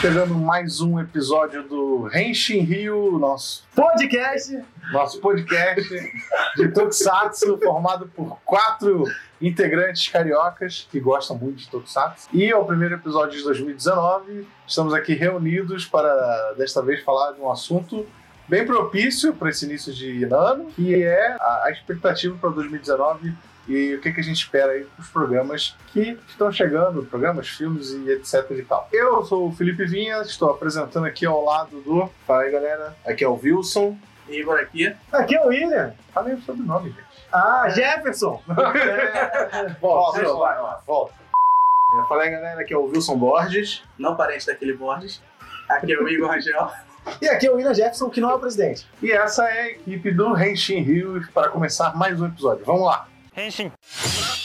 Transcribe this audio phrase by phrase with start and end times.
[0.00, 4.60] Chegando mais um episódio do Henshin Rio, nosso, Podcast!
[4.92, 5.88] nosso podcast
[6.56, 9.04] de Tokusatsu, formado por quatro
[9.40, 12.28] integrantes cariocas que gostam muito de Tokusatsu.
[12.32, 14.48] E é o primeiro episódio de 2019.
[14.66, 18.04] Estamos aqui reunidos para, desta vez, falar de um assunto
[18.48, 23.32] bem propício para esse início de ano, que é a, expectativa para 2019
[23.68, 27.90] e o que, que a gente espera aí dos programas que estão chegando, programas, filmes
[27.90, 28.88] e etc e tal.
[28.92, 32.08] Eu sou o Felipe Vinha, estou apresentando aqui ao lado do...
[32.26, 32.96] Fala aí, galera.
[33.04, 33.98] Aqui é o Wilson.
[34.28, 34.94] Igor aqui.
[35.12, 35.94] Aqui é o William.
[36.12, 37.06] Falei o sobrenome, gente.
[37.32, 38.40] Ah, Jefferson!
[39.80, 41.14] Volta, Deixa eu- vai, vai, volta.
[41.92, 42.60] É, Fala aí, galera.
[42.60, 43.82] Aqui é o Wilson Borges.
[43.98, 45.20] Não parente daquele Borges.
[45.68, 46.70] Aqui é o Igor Rangel.
[47.20, 48.86] E aqui é o William Jefferson, que não é o presidente.
[49.02, 52.64] E essa é a equipe do Henshin Rio para começar mais um episódio.
[52.64, 53.08] Vamos lá.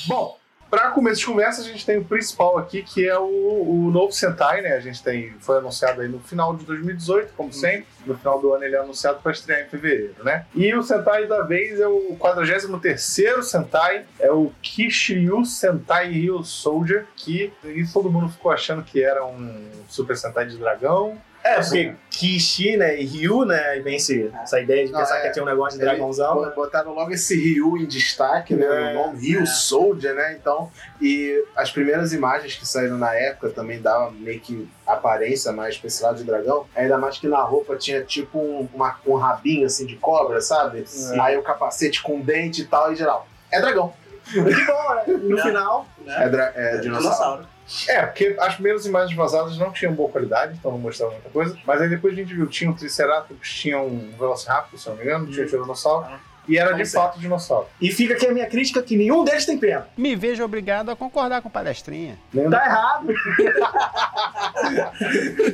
[0.07, 0.37] Bom,
[0.71, 4.13] para começo de conversa, a gente tem o principal aqui, que é o, o novo
[4.13, 4.71] Sentai, né?
[4.73, 7.87] A gente tem, foi anunciado aí no final de 2018, como sempre.
[8.05, 10.45] No final do ano ele é anunciado para estrear em fevereiro, né?
[10.55, 17.05] E o Sentai da vez é o 43º Sentai, é o Kishiryu Sentai Rio Soldier,
[17.17, 21.17] que no início todo mundo ficou achando que era um Super Sentai de dragão.
[21.43, 25.17] É, porque Kishi, né, e Ryu, né, e vem esse, essa ideia de Não, pensar
[25.17, 25.21] é.
[25.27, 26.41] que tinha um negócio de dragãozão.
[26.41, 26.51] né?
[26.55, 28.65] Botaram logo esse Ryu em destaque, né?
[28.65, 29.45] É, no nome Ryu é.
[29.47, 30.37] Soldier, né?
[30.39, 35.73] Então, e as primeiras imagens que saíram na época também davam meio que aparência mais
[35.75, 36.65] especial de dragão.
[36.75, 40.85] Ainda mais que na roupa tinha tipo um, uma- um rabinho assim de cobra, sabe?
[41.21, 43.27] Aí o capacete com dente e tal, e geral.
[43.51, 43.93] É dragão.
[44.31, 45.03] Que bom, né?
[45.07, 45.37] No Não.
[45.43, 46.15] final, Né?
[46.25, 47.45] É, dra- é dinossauro.
[47.87, 51.57] É, porque as primeiras imagens vazadas não tinham boa qualidade, então não mostravam muita coisa.
[51.65, 54.99] Mas aí depois a gente viu, tinha um Triceratops, tinha um Velociraptor, se eu não
[54.99, 56.05] me engano, tinha um Tiranossauro.
[56.09, 56.19] Ah.
[56.47, 57.07] E era de sempre.
[57.07, 57.67] fato dinossauro.
[57.79, 59.87] e fica aqui a minha crítica que nenhum deles tem pena.
[59.95, 62.17] Me vejo obrigado a concordar com o palestrinha.
[62.33, 62.59] Lembra?
[62.59, 63.07] Tá errado.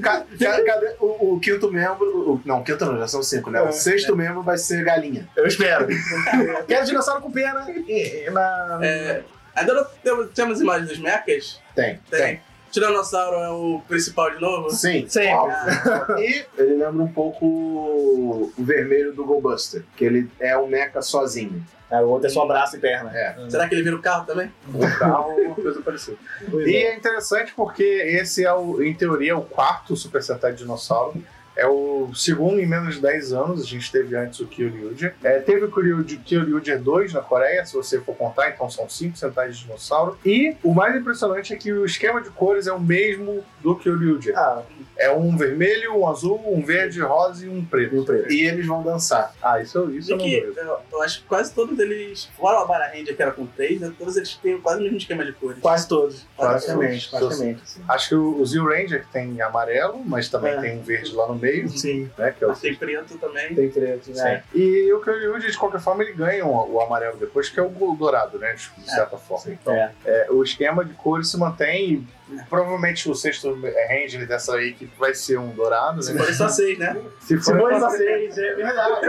[0.01, 2.33] Ca- ca- cadê o, o quinto membro?
[2.33, 3.59] o- não, quinto não, já são cinco, né?
[3.59, 3.63] É.
[3.63, 5.27] O sexto membro vai ser galinha.
[5.35, 5.87] Eu espero.
[6.67, 7.69] Quero dinossauro com pena.
[7.69, 9.21] E- e na- É,
[9.57, 11.59] ainda não temos, temos imagens dos mechas?
[11.75, 11.99] Tem.
[12.09, 12.41] Tem.
[12.71, 14.69] Tiranossauro é o principal de novo?
[14.69, 15.07] Sim.
[15.07, 15.33] Sempre.
[15.33, 16.17] Óbvio.
[16.19, 21.65] E ele lembra um pouco o vermelho do Goldbuster, que ele é um mecha sozinho.
[21.89, 23.11] É, o outro é só braço e perna.
[23.17, 23.49] É.
[23.49, 24.51] Será que ele vira o carro também?
[24.73, 26.17] Um carro, uma coisa parecida.
[26.65, 26.91] E é.
[26.91, 31.23] é interessante porque esse é, o, em teoria, o quarto Super Sentai de dinossauro.
[31.57, 33.61] É o segundo em menos de 10 anos.
[33.61, 35.15] A gente teve antes o Kyoryuger.
[35.23, 39.17] É, teve o Kyoryuger, Kyoryuger 2 na Coreia, se você for contar, então são 5
[39.17, 40.17] Sentais de dinossauro.
[40.25, 44.37] E o mais impressionante é que o esquema de cores é o mesmo do Kyoryuger.
[44.37, 44.61] Ah,
[44.99, 47.95] É um vermelho, um azul, um verde, rosa e um preto.
[47.95, 48.31] e o preto.
[48.31, 49.33] E eles vão dançar.
[49.41, 52.65] Ah, isso, isso eu não que eu, eu acho que quase todos eles, fora a
[52.65, 55.33] Bara Ranger que era com três, né, todos eles têm quase o mesmo esquema de
[55.33, 55.59] cores.
[55.59, 56.25] Quase todos.
[56.37, 57.61] Praticamente, Praticamente, praticamente.
[57.87, 60.61] Acho que o, o Zio Ranger tem amarelo, mas também É.
[60.61, 62.33] tem um verde lá no meio, Sim, né?
[62.37, 63.53] Que é o Tem preto também.
[63.55, 64.43] tem preto, né?
[64.53, 67.69] E o Kyoryuger, de qualquer forma, ele ganha o, o amarelo depois, que é o
[67.97, 68.53] dourado, né?
[68.53, 69.51] De de certa forma.
[69.53, 69.91] Então, É.
[70.05, 73.53] é, o esquema de cores se mantém e provavelmente o sexto
[73.89, 76.19] Ranger dessa equipe vai ser um dourado, Se né?
[76.19, 76.95] forem só seis, né?
[77.21, 79.01] Se Se for só seis, é verdade.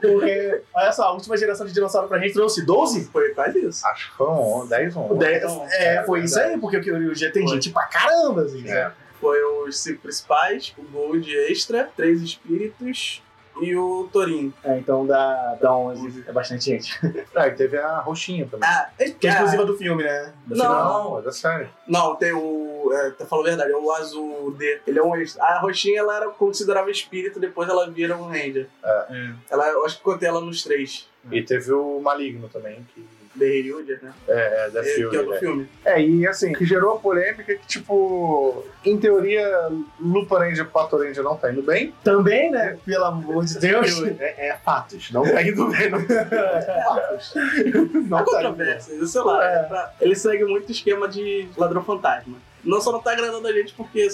[0.00, 3.06] Porque, olha só, a última geração de dinossauro pra gente trouxe 12?
[3.12, 3.86] Foi quase isso.
[3.86, 5.18] Acho que foram 10 ou 11.
[5.18, 7.54] Dez- Então, é, foi isso aí, porque o Kyoryuger tem Foi.
[7.54, 8.68] gente pra caramba, assim.
[8.68, 8.90] É.
[9.20, 13.22] Foi os cinco principais, o Gold Extra, três espíritos
[13.60, 14.54] e o Torinho.
[14.64, 16.98] É, então dá, dá 11, é bastante gente.
[17.34, 18.68] Ah, e teve a roxinha também.
[18.68, 20.32] Ah, Que é exclusiva do filme, né?
[20.46, 20.64] Do Não.
[20.64, 21.04] final.
[21.10, 21.68] Não, é da série.
[21.86, 22.90] Não, tem o.
[22.92, 24.80] É, tá falando a verdade, é o azul D.
[24.86, 25.42] Ele é um extra.
[25.44, 28.68] A roxinha ela era considerava espírito, depois ela vira um Ranger.
[28.82, 29.30] É.
[29.50, 31.08] Ela, eu acho que contei ela nos três.
[31.30, 33.06] E teve o Maligno também, que
[33.38, 34.12] The Herald, né?
[34.28, 35.10] é, é da É, filme.
[35.10, 35.38] que é o do né?
[35.38, 35.68] filme.
[35.84, 39.68] É, e assim, que gerou a polêmica que, tipo, em teoria,
[40.00, 41.94] Lupa Ranger e Pato Ranger não tá indo bem.
[42.02, 42.76] Também, né?
[42.84, 44.00] Pelo amor de Deus.
[44.20, 45.90] É, é fatos, não tá indo bem.
[45.90, 46.00] Não.
[46.00, 47.34] fatos.
[47.34, 48.24] Não tá indo bem.
[48.24, 49.44] controvérsia, sei lá.
[49.50, 49.56] É.
[49.60, 52.36] é pra- ele segue muito o esquema de ladrão fantasma.
[52.62, 54.06] Não só não tá agradando a gente porque,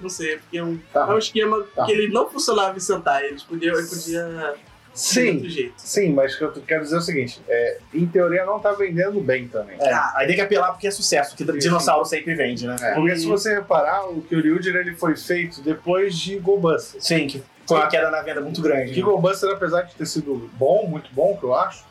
[0.00, 1.00] não sei, porque é um, Tá.
[1.08, 1.84] é um esquema Tá.
[1.84, 3.26] que ele não funcionava em Sentai.
[3.26, 4.54] Eles podiam, ele podia
[4.92, 8.58] Sim, sim, mas o que eu quero dizer é o seguinte: é, em teoria não
[8.58, 9.76] tá vendendo bem também.
[9.80, 12.76] É, aí tem que apelar porque é sucesso, que dinossauro sempre vende, né?
[12.80, 12.94] É.
[12.94, 17.00] Porque se você reparar, o Kyoryuger ele foi feito depois de Gobuster.
[17.00, 18.92] Sim, que foi uma queda na venda muito grande.
[18.92, 19.06] Que né?
[19.06, 21.84] Gobuster, apesar de ter sido bom, muito bom, que eu acho,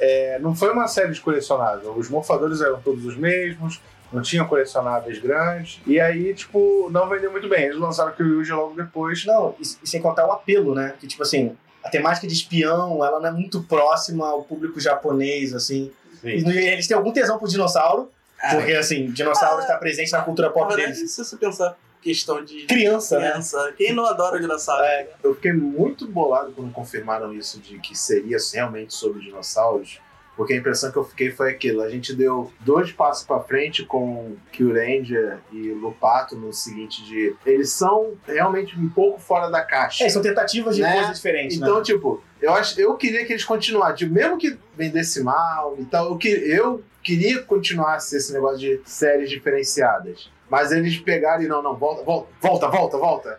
[0.00, 1.86] é, não foi uma série de colecionáveis.
[1.96, 3.80] Os morfadores eram todos os mesmos,
[4.12, 5.80] não tinham colecionáveis grandes.
[5.86, 7.64] E aí, tipo, não vendeu muito bem.
[7.64, 9.24] Eles lançaram o Kyoryuger logo depois.
[9.26, 10.94] Não, e, e sem contar o apelo, né?
[10.98, 15.54] Que tipo assim, a temática de espião, ela não é muito próxima ao público japonês,
[15.54, 15.90] assim.
[16.24, 18.10] E eles têm algum tesão por dinossauro,
[18.50, 21.10] porque, assim, dinossauro está presente na cultura Na pop verdade, deles.
[21.10, 23.30] se você pensar questão de Criança, né?
[23.30, 24.82] criança, quem não adora o dinossauro?
[24.84, 30.00] É, Eu fiquei muito bolado quando confirmaram isso de que seria realmente sobre dinossauros.
[30.36, 33.84] Porque a impressão que eu fiquei foi aquilo: a gente deu dois passos pra frente
[33.84, 40.04] com Kyuranger e Lupato no seguinte de eles são realmente um pouco fora da caixa.
[40.04, 40.94] É, são tentativas de Né?
[40.94, 41.66] coisas diferentes, né?
[41.66, 45.84] Então, tipo, eu, acho, eu queria que eles continuassem, tipo, mesmo que vendesse mal e
[45.84, 50.30] tal, eu, que, eu queria continuar esse negócio de séries diferenciadas.
[50.52, 53.36] Mas eles pegaram e não, não, volta, volta, volta, volta, volta.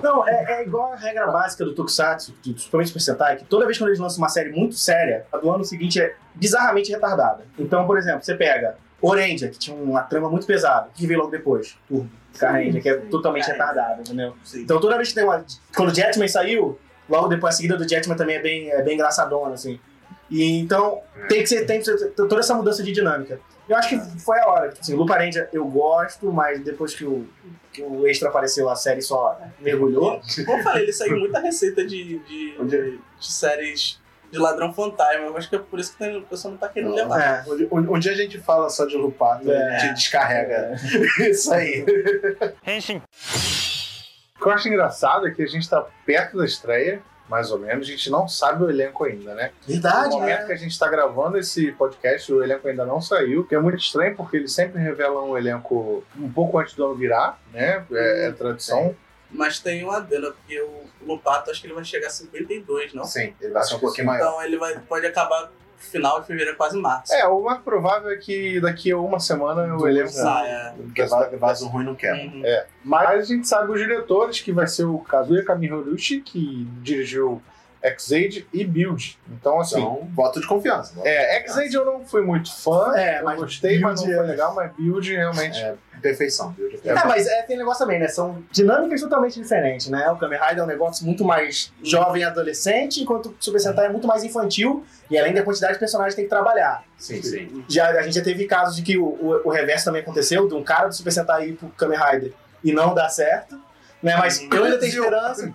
[0.00, 3.66] Não, é, é igual a regra básica do Tokusatsu, do Super Super Sentai, que toda
[3.66, 7.42] vez que eles lançam uma série muito séria, a do ano seguinte é bizarramente retardada.
[7.58, 11.32] Então, por exemplo, você pega Orendia, que tinha uma trama muito pesada, que veio logo
[11.32, 11.76] depois?
[11.88, 12.08] Turbo.
[12.38, 14.36] Carrendia, que é totalmente retardada, entendeu?
[14.44, 14.62] Sim.
[14.62, 15.44] Então toda vez que tem uma.
[15.74, 16.78] Quando o Jetman saiu,
[17.10, 19.80] logo depois a seguida do Jetman também é bem, é bem engraçadona, assim.
[20.30, 23.40] E então tem que ser, tem que ser toda essa mudança de dinâmica.
[23.68, 24.68] Eu acho que foi a hora.
[24.70, 27.26] Tipo assim, Lupa Ranger eu gosto, mas depois que o,
[27.72, 30.20] que o Extra apareceu, a série só mergulhou.
[30.44, 34.00] Como eu falei, ele segue muita receita de, de, de, de séries
[34.30, 35.26] de ladrão fantasma.
[35.26, 37.20] Eu acho que é por isso que o pessoal não tá querendo levar.
[37.20, 37.44] É.
[37.50, 39.76] Onde, onde- onde a gente fala só de Lupato, É.
[39.76, 40.74] a gente descarrega.
[41.20, 41.84] Isso aí.
[44.36, 47.00] O que eu acho engraçado é que a gente tá perto da estreia,
[47.32, 49.52] mais ou menos, a gente não sabe o elenco ainda, né?
[49.66, 50.46] Verdade, no momento né?
[50.46, 53.78] que a gente tá gravando esse podcast, o elenco ainda não saiu, que é muito
[53.78, 57.86] estranho porque eles sempre revelam o elenco um pouco antes do ano virar, né?
[57.90, 58.94] É, é tradição.
[59.30, 63.04] Mas tem uma adenda, porque o Lupato acho que ele vai chegar a 52, não?
[63.04, 64.26] Sim, ele vai ser um pouquinho maior.
[64.26, 65.50] Então ele vai, pode acabar
[65.82, 67.12] final de fevereiro, quase março.
[67.12, 70.74] É, o mais provável é que daqui a uma semana o elenco Saia.
[70.76, 72.14] Porque va- vaso ruim não quer.
[72.14, 72.42] Uhum.
[72.84, 77.42] Mas a gente sabe os diretores, que vai ser o Kazuya Kamihorushi, que dirigiu
[77.82, 79.18] X-Aid e Build.
[79.32, 80.94] Então, assim, Então, voto de confiança.
[80.94, 81.60] voto é, de confiança.
[81.60, 84.30] X-Aid eu não fui muito fã, É, eu mas gostei, mas não Build foi é-
[84.30, 85.58] legal, mas Build realmente...
[85.60, 86.50] É, perfeição.
[86.50, 86.68] viu?
[86.84, 88.08] É, mas é, tem negócio também, né?
[88.08, 90.10] São dinâmicas totalmente diferentes, né?
[90.10, 93.86] O Kamen Rider é um negócio muito mais jovem e adolescente, enquanto o Super Sentai
[93.86, 96.82] é muito mais infantil, e além da quantidade de personagens tem que trabalhar.
[96.98, 97.64] Sim, sim.
[97.68, 100.54] Já, a gente já teve casos de que o, o, o reverso também aconteceu, de
[100.54, 102.32] um cara do Super Sentai ir pro Kamen Rider
[102.64, 103.56] e não dar certo.
[104.02, 105.54] Né, mas eu ainda tenho esperança.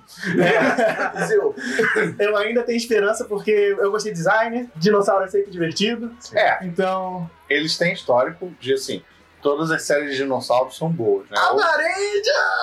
[2.20, 6.16] É, eu ainda tenho esperança porque eu gostei de design, dinossauro é sempre divertido.
[6.34, 7.30] É, Então.
[7.50, 9.04] eles têm histórico de, assim,
[9.42, 11.38] todas as séries de dinossauros são boas, né?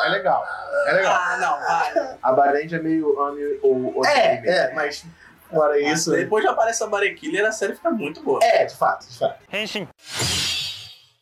[0.06, 0.44] É legal,
[0.86, 1.12] é legal.
[1.14, 2.16] Ah, não, vai.
[2.22, 4.48] A Barend é meio Ami ou É, anime.
[4.48, 5.04] é, mas
[5.50, 6.10] fora isso.
[6.12, 8.40] Depois de aparece a Barekiller, a série fica muito boa.
[8.42, 9.38] É, de fato, de fato.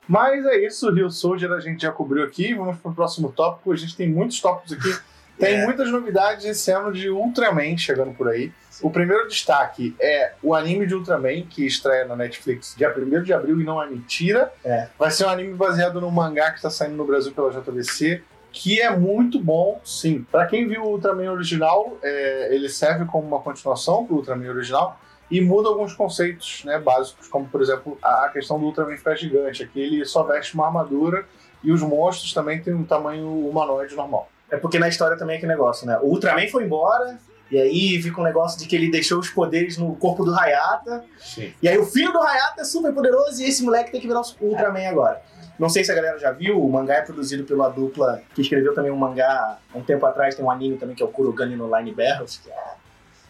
[0.08, 2.54] Mas é isso, Rio Soldier a gente já cobriu aqui.
[2.54, 3.72] Vamos pro próximo tópico.
[3.72, 4.94] A gente tem muitos tópicos aqui.
[5.38, 5.64] Tem É.
[5.64, 8.52] muitas novidades esse ano de Ultraman chegando por aí.
[8.82, 13.32] O primeiro destaque é o anime de Ultraman, que estreia na Netflix dia 1 de
[13.32, 14.52] abril e não é mentira.
[14.64, 14.88] É.
[14.98, 18.22] Vai ser um anime baseado no mangá que está saindo no Brasil pela JVC,
[18.52, 20.26] que é muito bom, sim.
[20.30, 25.00] Pra quem viu o Ultraman original, é, ele serve como uma continuação do Ultraman original
[25.32, 29.62] e muda alguns conceitos né, básicos, como por exemplo a questão do Ultraman ficar gigante.
[29.62, 31.24] Aqui ele só veste uma armadura
[31.64, 34.28] e os monstros também têm um tamanho humanoide normal.
[34.50, 35.98] É porque na história também é que negócio, né?
[36.02, 37.18] O Ultraman foi embora,
[37.50, 41.02] e aí fica um negócio de que ele deixou os poderes no corpo do Hayata,
[41.18, 41.54] Sim.
[41.62, 44.20] e aí o filho do Hayata é super poderoso e esse moleque tem que virar
[44.20, 45.22] o Ultraman agora.
[45.58, 48.74] Não sei se a galera já viu, o mangá é produzido pela dupla que escreveu
[48.74, 51.56] também um mangá há um tempo atrás, tem um anime também que é o Kurogane
[51.56, 52.74] no Line Barrels, que é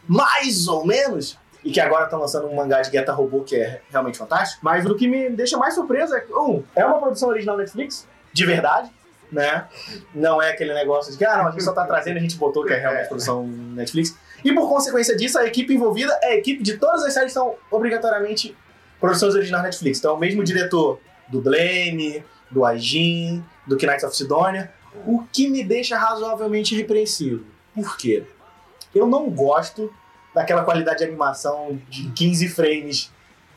[0.09, 3.81] mais ou menos, e que agora estão lançando um mangá de Geta Robô que é
[3.91, 4.61] realmente fantástico.
[4.65, 8.07] Mas o que me deixa mais surpreso é que, um, é uma produção original Netflix,
[8.33, 8.91] de verdade,
[9.31, 9.67] né?
[10.15, 12.37] Não é aquele negócio de que, ah, não, a gente só tá trazendo, a gente
[12.37, 14.17] botou que é realmente produção Netflix.
[14.45, 17.35] E por consequência disso, a equipe envolvida é a equipe de todas as séries que
[17.35, 18.57] são obrigatoriamente
[19.01, 19.99] produções originais Netflix.
[19.99, 24.73] Então, o mesmo diretor do Blame, do Aijin, do Knights of Sidonia,
[25.07, 27.45] o que me deixa razoavelmente repreensivo.
[27.75, 28.25] Por quê?
[28.95, 29.93] Eu não gosto
[30.35, 33.11] daquela qualidade de animação de 15 frames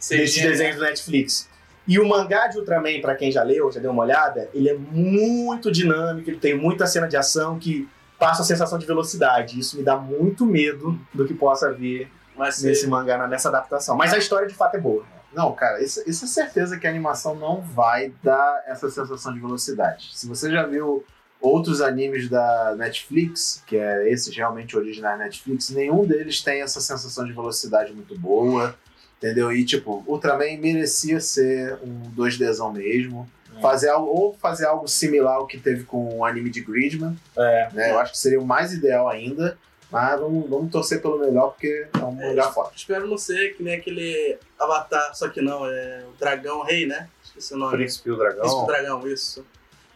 [0.10, 1.50] desses desenhos do Netflix.
[1.88, 4.74] E o mangá de Ultraman, pra quem já leu, já deu uma olhada, ele é
[4.74, 9.60] muito dinâmico, ele tem muita cena de ação que passa a sensação de velocidade.
[9.60, 12.10] Isso me dá muito medo do que possa vir
[12.51, 12.67] ser.
[12.67, 13.96] nesse mangá, nessa adaptação.
[13.96, 15.05] Mas a história de fato é boa.
[15.32, 19.39] Não, cara, isso, isso é certeza que a animação não vai dar essa sensação de
[19.39, 20.10] velocidade.
[20.13, 21.05] Se você já viu
[21.45, 27.25] outros animes da Netflix, que é esses realmente originais Netflix, nenhum deles tem essa sensação
[27.25, 28.75] de velocidade muito boa,
[29.17, 29.51] entendeu?
[29.51, 33.29] E, tipo, Ultraman merecia ser um 2Dzão mesmo.
[33.57, 33.61] É.
[33.61, 37.69] Fazer algo, ou fazer algo similar ao que teve com o anime de Gridman, É.
[37.73, 37.91] né?
[37.91, 39.57] Eu acho que seria o mais ideal ainda.
[39.91, 42.75] Mas vamos, vamos torcer pelo melhor, porque é um mangá forte.
[42.79, 47.07] Espero não ser que nem aquele Avatar, só que não, é o Dragão Rei, né?
[47.23, 47.77] Esqueci o nome.
[47.77, 48.65] Príncipe do Príncipe Dragão.
[48.65, 49.45] Dragão, isso.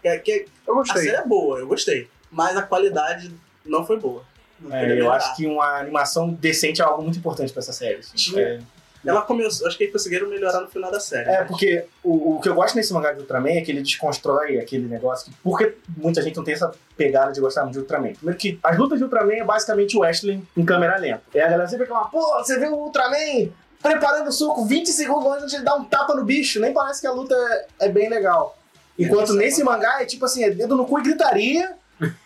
[0.02, 1.04] Que, que, Eu a gostei.
[1.04, 2.08] série é boa, eu gostei.
[2.32, 3.32] Mas a qualidade
[3.66, 4.24] não foi boa.
[4.60, 5.16] Não É, eu melhorar.
[5.18, 8.00] acho que uma animação decente é algo muito importante pra essa série.
[8.00, 8.40] assim.
[8.40, 8.60] É,
[9.06, 11.30] Ela começou, acho que eles conseguiram melhorar no final da série.
[11.30, 13.82] É, mas- porque o, o que eu gosto nesse mangá de Ultraman é que ele
[13.82, 15.32] desconstrói aquele negócio.
[15.32, 18.12] Que, porque muita gente não tem essa pegada de gostar muito de Ultraman.
[18.14, 21.22] Primeiro que as lutas de Ultraman é basicamente o Ashley em câmera lenta.
[21.34, 23.50] E a galera sempre reclama, pô, você viu o Ultraman
[23.82, 26.60] preparando o soco 20 segundos antes de dar um tapa no bicho.
[26.60, 27.34] Nem parece que a luta
[27.80, 28.59] é, é bem legal.
[29.00, 31.74] Enquanto É, nesse mangá é tipo assim, é dedo no cu e gritaria.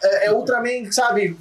[0.01, 1.37] É, é Ultraman, sabe,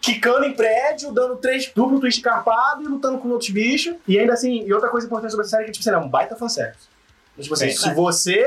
[0.00, 3.94] quicando em prédio, dando três duplo twist carpado e lutando com outros bichos.
[4.06, 5.98] E ainda assim, e outra coisa importante sobre essa série é que, tipo, assim, é
[6.04, 6.88] um baita fanservice.
[7.32, 8.44] Então, Tipo assim, se você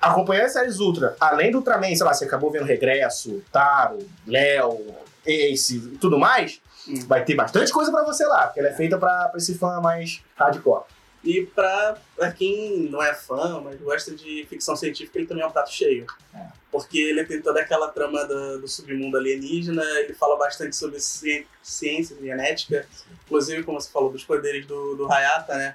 [0.00, 4.94] acompanhar as séries Ultra, além do Ultraman, sei lá, você acabou vendo Regresso, Taro, Léo,
[5.26, 6.94] Ace e tudo mais, Hum.
[7.06, 9.80] vai ter bastante coisa pra você lá, porque ela é feita pra, pra esse fã
[9.80, 10.82] mais hardcore.
[11.24, 15.46] E pra, pra quem não é fã, mas gosta de ficção científica, ele também é
[15.46, 16.04] um prato cheio.
[16.34, 16.46] É.
[16.70, 21.46] Porque ele tem toda aquela trama do, do submundo alienígena, ele fala bastante sobre ci-
[21.62, 22.86] ciência, genética,
[23.24, 25.74] inclusive, como você falou, dos poderes do, do Hayata, né?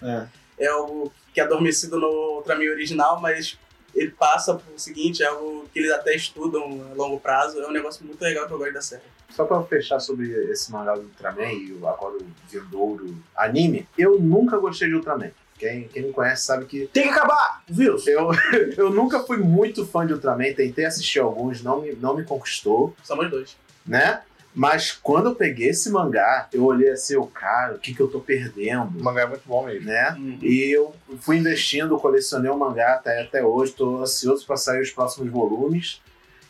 [0.59, 3.57] É algo que é adormecido no Ultraman original, mas
[3.97, 7.71] ele passa pro seguinte, é algo que eles até estudam a longo prazo, é um
[7.71, 9.01] negócio muito legal que eu gosto da série.
[9.31, 14.19] Só pra fechar sobre esse mangá do Ultraman e o- agora o vindouro anime, eu
[14.19, 15.31] nunca gostei de Ultraman.
[15.59, 17.97] Quem, quem me conhece sabe que Tem que acabar, viu?
[18.05, 18.29] eu,
[18.77, 22.95] eu nunca fui muito fã de Ultraman, tentei assistir alguns, não me, não me conquistou,
[23.03, 23.57] Somos dois.
[23.85, 24.21] né?
[24.59, 28.07] Mas quando eu peguei esse mangá, eu olhei assim, o cara, o que, que eu
[28.07, 29.85] tô O perdendo, mangá é muito bom mesmo.
[29.85, 30.15] né?
[30.17, 30.39] Uhum.
[30.41, 34.89] E eu fui investindo, colecionei o mangá até, até hoje, tô ansioso para sair os
[34.89, 36.01] próximos volumes.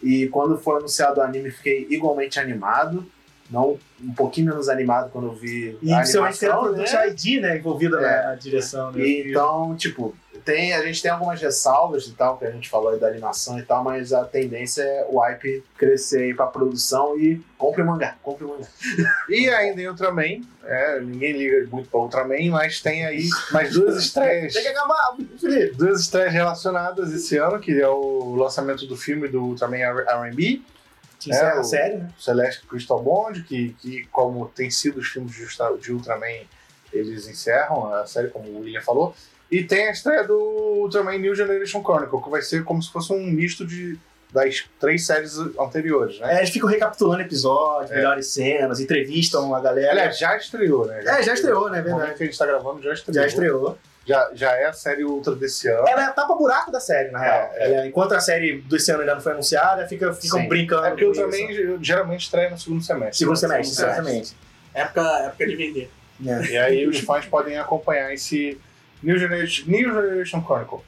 [0.01, 3.05] E quando foi anunciado o anime, fiquei igualmente animado.
[3.51, 7.07] Não um pouquinho menos animado quando eu vi E a principalmente a animação, produção né?
[7.09, 8.01] ID, né, envolvida É.
[8.21, 8.91] na, na direção.
[8.91, 9.01] Né?
[9.01, 10.15] E, então, tipo,
[10.47, 13.59] tem, a gente tem algumas ressalvas e tal, que a gente falou aí da animação
[13.59, 18.15] e tal, mas a tendência é o hype crescer aí pra produção e compre mangá,
[18.23, 18.65] compre mangá.
[19.27, 23.97] E ainda em Ultraman, é, ninguém liga muito pra Ultraman, mas tem aí mais duas
[24.01, 24.53] estreias.
[24.53, 25.75] Tem que acabar, Felipe.
[25.75, 30.61] Duas estreias relacionadas esse ano, que é o lançamento do filme do Ultraman R&B,
[31.19, 32.09] Que encerra É, a série, né?
[32.17, 35.45] Celeste Crystal Bond, que, que como tem sido os filmes de,
[35.81, 36.45] de Ultraman,
[36.93, 39.13] eles encerram a série, como o William falou.
[39.51, 43.13] E tem a estreia do Ultraman New Generation Chronicle, que vai ser como se fosse
[43.13, 43.97] um misto de,
[44.33, 46.35] das três séries anteriores, né?
[46.35, 47.95] É, eles ficam recapitulando episódios, É.
[47.95, 49.91] melhores cenas, entrevistam a galera.
[49.91, 51.01] Aliás, já estreou, né?
[51.05, 51.81] é, já estreou, né?
[51.81, 52.15] Verdade.
[52.15, 53.15] que a gente tá gravando, já estreou.
[53.21, 53.77] Já estreou.
[54.05, 55.85] Já, já é a série Ultra desse ano.
[55.85, 57.49] Ela é a tapa-buraco da série, na real.
[57.55, 57.73] É, é.
[57.73, 60.47] Ela- enquanto a série desse ano ainda não foi anunciada, fica, ficam Sim.
[60.47, 60.85] brincando.
[60.85, 61.77] É porque Ultraman isso.
[61.81, 63.17] geralmente estreia no segundo semestre.
[63.17, 63.39] Segundo né?
[63.41, 64.37] semestre, Segundo exatamente.
[64.73, 65.89] Época, época de vender.
[66.25, 66.45] É.
[66.51, 68.57] E aí os fãs podem acompanhar esse
[69.01, 70.79] New Generation, New Generation Chronicle.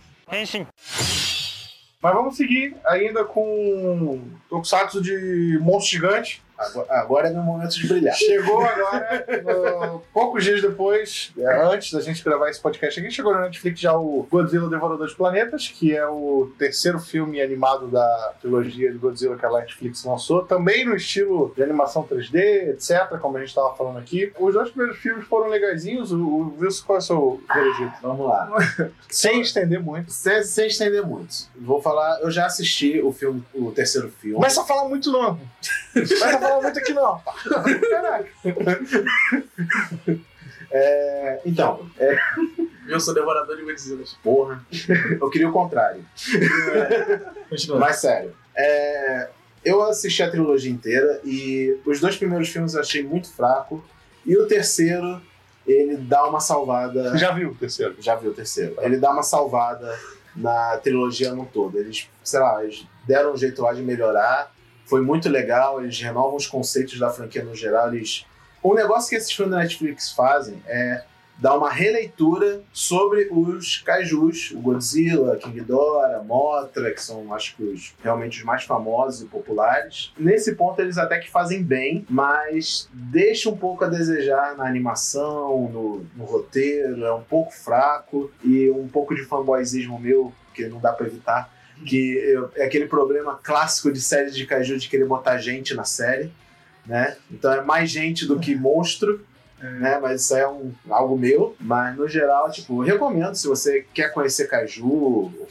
[2.01, 6.41] Mas vamos seguir ainda com Tokusatsu de Monstro Gigante.
[6.59, 8.13] Agora, agora é meu momento de brilhar.
[8.13, 13.33] Chegou agora, uh, poucos dias depois, é, antes da gente gravar esse podcast aqui, chegou
[13.33, 18.33] na Netflix já o Godzilla Devorador de Planetas, que é o terceiro filme animado da
[18.41, 23.37] trilogia de Godzilla que a Netflix lançou, também no estilo de animação 3D, etc., como
[23.37, 24.33] a gente estava falando aqui.
[24.37, 27.93] Os dois primeiros filmes foram legaisinhos, o, o Wilson, qual é o seu veredito?
[28.01, 28.49] Vamos lá.
[29.09, 30.11] Sem estender muito.
[30.11, 31.33] Sem, sem estender muito.
[31.55, 34.35] Vou falar, eu já assisti o filme, o terceiro filme.
[34.35, 35.39] Começa a falar muito não.
[35.93, 37.21] Começa a falar muito aqui não.
[37.89, 38.29] Caraca.
[40.71, 41.89] É, então,
[42.87, 44.17] Eu sou devorador de Godzillas.
[44.23, 44.63] porra,
[45.19, 46.03] eu queria o contrário.
[47.49, 47.79] Continua.
[47.79, 49.29] Mas sério, é,
[49.65, 53.83] eu assisti a trilogia inteira e os dois primeiros filmes eu achei muito fraco.
[54.25, 55.21] E o terceiro,
[55.65, 57.17] ele dá uma salvada.
[57.17, 57.95] Já viu o terceiro?
[57.99, 58.75] Já viu o terceiro?
[58.79, 59.97] Ele dá uma salvada
[60.35, 61.79] na trilogia no todo.
[61.79, 64.53] Eles, sei lá, eles deram um jeito lá de melhorar.
[64.89, 67.93] Foi muito legal, eles renovam os conceitos da franquia no geral.
[67.93, 68.25] Eles...
[68.63, 71.03] Um negócio que esses filmes da Netflix fazem é
[71.37, 77.63] dar uma releitura sobre os kaijus, o Godzilla, King Ghidorah, Mothra, que são, acho que,
[77.63, 80.11] os, realmente os mais famosos e populares.
[80.17, 85.69] Nesse ponto, eles até que fazem bem, mas deixa um pouco a desejar na animação,
[85.71, 90.79] no, no roteiro, é um pouco fraco e um pouco de fanboyzismo meu, que não
[90.79, 95.05] dá pra evitar, que eu- é aquele problema clássico de séries de kaiju de querer
[95.05, 96.31] botar gente na série,
[96.85, 97.15] né?
[97.31, 99.25] Então é mais gente do que monstro,
[99.61, 99.99] né?
[100.01, 101.55] Mas isso aí é um, algo meu.
[101.59, 105.47] Mas no geral, tipo, recomendo se você quer conhecer Kaiju, o,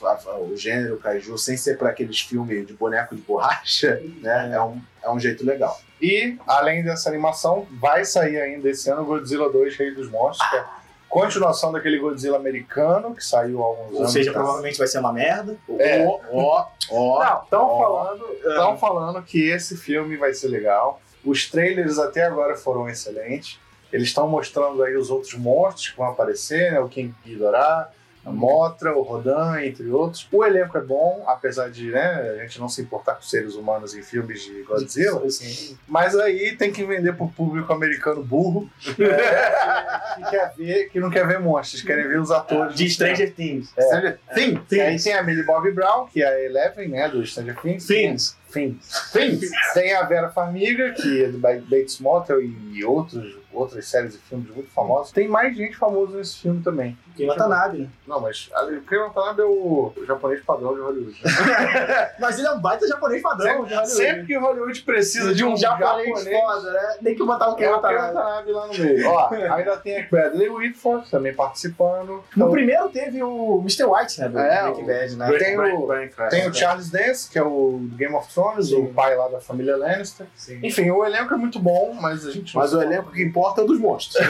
[0.50, 4.50] o gênero Kaiju, sem ser para aqueles filmes de boneco de borracha, né?
[4.54, 5.78] É um, é um jeito legal.
[6.00, 10.56] E, além dessa animação, vai sair ainda esse ano Godzilla 2 Rei dos Monstros, que
[10.56, 10.64] é
[11.08, 14.12] continuação daquele Godzilla americano, que saiu há alguns Ou anos.
[14.12, 14.44] seja, atrás.
[14.44, 15.56] provavelmente vai ser uma merda.
[15.78, 16.06] É.
[16.06, 17.18] Ó, ó, ó.
[17.24, 21.00] Não, estão falando, tão falando que esse filme vai ser legal.
[21.24, 23.58] Os trailers até agora foram excelentes.
[23.92, 26.80] Eles estão mostrando aí os outros monstros que vão aparecer, né?
[26.80, 27.90] O King Ghidorah,
[28.28, 30.26] a Mothra, o Rodan, entre outros.
[30.30, 33.94] O elenco é bom, apesar de né, a gente não se importar com seres humanos
[33.94, 35.24] em filmes de Godzilla.
[35.26, 38.68] Assim, Mas aí tem que vender pro público americano burro
[38.98, 42.74] é, que, quer ver, que não quer ver monstros, querem ver os atores.
[42.74, 43.68] de Stranger Things.
[43.70, 44.60] Stranger Things.
[44.68, 44.82] Things.
[44.82, 47.86] Aí tem a Millie Bobby Brown, que é a Eleven, né, do Stranger Things.
[47.86, 48.36] Things.
[48.50, 48.88] Things.
[49.74, 54.18] Tem a Vera Farmiga, que é do Ba- Bates Motel e outros, outras séries e
[54.18, 55.12] filmes muito famosos.
[55.12, 56.96] Tem mais gente famosa nesse filme também.
[57.18, 57.88] Quem Watanabe, né?
[58.06, 61.20] Não, mas a- o Kevin Watanabe é o japonês padrão de Hollywood.
[61.22, 61.30] Né?
[62.18, 63.88] Mas ele é um baita japonês padrão de Hollywood.
[63.90, 66.96] Sempre que Hollywood precisa de um japonês, foda, né?
[67.02, 68.14] Nem que botar o Ken é o Watanabe.
[68.14, 69.08] Watanabe lá no meio.
[69.08, 72.24] Ó, ainda tem a Bradley Whitford também participando.
[72.36, 73.84] No primeiro teve o Mr.
[73.84, 74.28] White, né?
[74.28, 75.38] Do É, Breaking o- Bad, né?
[75.38, 78.82] Tem o- Tem o Charles Dance, que é o Game of Thrones, Sim.
[78.84, 80.26] o pai lá da família Lannister.
[80.34, 80.60] Sim.
[80.62, 83.64] Enfim, o elenco é muito bom, mas a gente Mas o elenco que importa é
[83.64, 84.16] o dos monstros.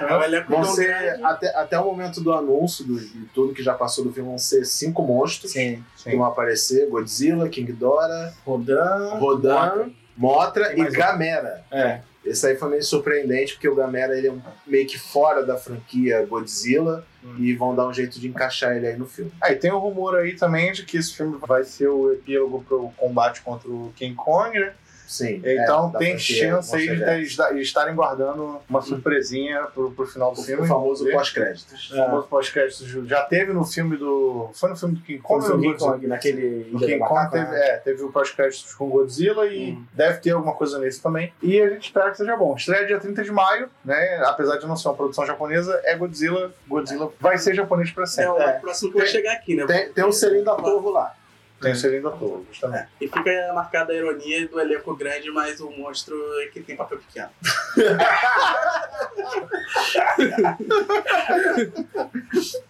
[0.00, 1.22] É, o elenco Vão tão ser, grande.
[1.48, 4.38] Até, até o momento do anúncio do, de tudo que já passou do filme, vão
[4.38, 5.82] ser cinco monstros Sim.
[6.02, 9.14] que vão aparecer: Godzilla, King Ghidorah, Rodan.
[9.18, 10.96] Rodan, Mothra Tem e mais um.
[10.98, 11.64] Gamera.
[11.70, 12.00] É.
[12.22, 15.56] Esse aí foi meio surpreendente, porque o Gamera ele é um- meio que fora da
[15.56, 17.36] franquia Godzilla Hum.
[17.38, 19.32] e vão dar um jeito de encaixar ele aí no filme.
[19.42, 22.90] Aí tem o rumor aí também de que esse filme vai ser o epílogo pro
[22.98, 24.72] combate contra o King Kong, né?
[25.10, 25.42] Sim.
[25.44, 30.50] Então é, tem chance aí de, estarem guardando uma surpresinha pro, pro final do Verse.
[30.52, 30.62] filme.
[30.64, 31.90] O famoso pós-créditos.
[31.90, 34.50] O famoso pós-crédito já teve no filme do.
[34.54, 35.44] Foi no filme do King Kong?
[35.44, 36.70] O no King Kong naquele.
[36.70, 37.68] No King Kong Macaco, teve, né?
[37.70, 41.32] é, teve o pós-créditos com Godzilla e deve ter alguma coisa nesse também.
[41.42, 42.54] E a gente espera que seja bom.
[42.54, 44.22] Estreia dia 30 de maio, né?
[44.26, 46.52] Apesar de não ser uma produção japonesa, é Godzilla.
[46.68, 48.30] Godzilla vai ser japonês pra É sempre.
[48.30, 48.52] o É.
[48.60, 49.66] próximo que vai Tem- chegar aqui, né?
[49.66, 51.14] Tem, tem um selinho da Torvo lá.
[51.60, 52.88] Tem o selinho da torre, justamente.
[53.00, 56.98] E fica marcada a ironia do elenco grande, mas o monstro é que tem papel
[56.98, 57.28] pequeno.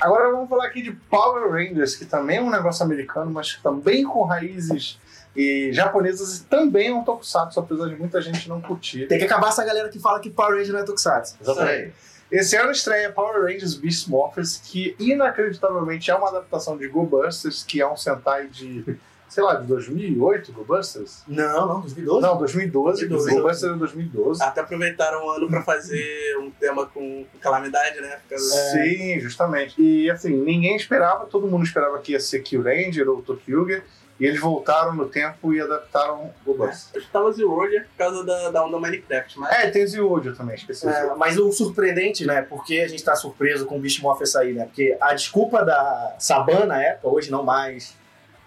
[0.00, 4.04] Agora vamos falar aqui de Power Rangers, que também é um negócio americano, mas também
[4.04, 4.98] com raízes
[5.34, 9.06] e japonesas e também é um tokusatsu, apesar de muita gente não curtir.
[9.06, 11.36] Tem que acabar essa galera que fala que Power Ranger não é Tokusatsu.
[11.40, 11.94] Exatamente.
[12.32, 17.62] Esse ano estreia Power Rangers Beast Morphers, que inacreditavelmente é uma adaptação de Go Busters,
[17.62, 18.96] que é um Sentai de,
[19.28, 21.22] sei lá, de 2008, Go Busters?
[21.28, 22.22] Não, não, 2012.
[22.22, 23.36] Não, 2012, 2012.
[23.36, 24.42] Go Busters é 2012.
[24.42, 28.18] Até aproveitaram o ano pra fazer um tema com calamidade, né?
[28.38, 29.74] Sim, justamente.
[29.78, 33.84] E assim, ninguém esperava, todo mundo esperava que ia ser Kill Ranger ou Tokyuger,
[34.22, 36.90] e eles voltaram no tempo e adaptaram Go Busters.
[36.94, 40.54] Eu estava Zero Roger por causa da, da onda Minecraft, mas É, tem Ziodio também,
[40.54, 40.86] esqueci.
[40.86, 41.18] o É, Ziodio.
[41.18, 42.42] mas o surpreendente, né?
[42.42, 44.64] Porque a gente tá surpreso com o Beast Morphers aí, né?
[44.66, 47.96] Porque a desculpa da Saban na época, hoje não mais,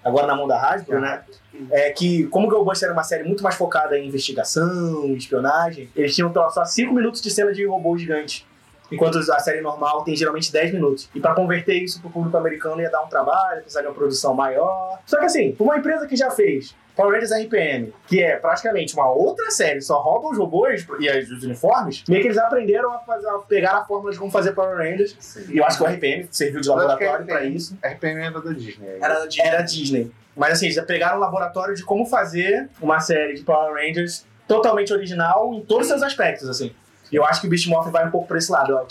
[0.04, 1.24] agora na mão da Hasbro, né?
[1.72, 6.16] É que, como o Ghostbusters era uma série muito mais focada em investigação, espionagem, eles
[6.16, 8.46] tinham só 5 minutos de cena de robô gigante.
[8.92, 11.10] Enquanto a série normal tem geralmente 10 minutos.
[11.14, 14.34] E pra converter isso pro público americano ia dar um trabalho, precisar de uma produção
[14.34, 15.00] maior.
[15.06, 19.12] Só que assim, uma empresa que já fez Power Rangers RPM, que é praticamente uma
[19.12, 23.28] outra série, só rouba os robôs e os uniformes, meio que eles aprenderam a, fazer,
[23.28, 25.38] a pegar a fórmula de como fazer Power Rangers.
[25.50, 27.78] E eu acho que o RPM serviu de laboratório pra RPM isso.
[27.84, 28.98] RPM era da Disney.
[29.02, 30.12] era de Era Disney.
[30.36, 34.26] Mas assim, eles já pegaram o laboratório de como fazer uma série de Power Rangers
[34.48, 36.74] totalmente original em todos os seus aspectos, assim.
[37.16, 38.86] Eu acho que o Beast Morphin vai um pouco pra esse lado, ó,